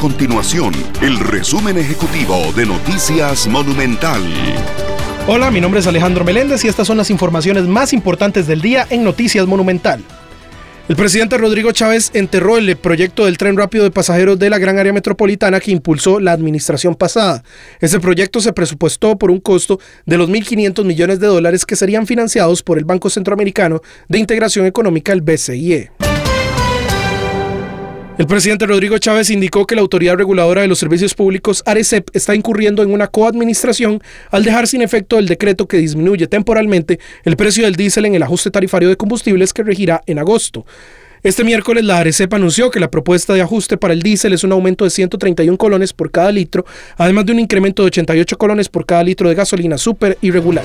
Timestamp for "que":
15.60-15.70, 21.66-21.76, 29.66-29.74, 35.66-35.78, 39.54-39.62, 42.70-42.78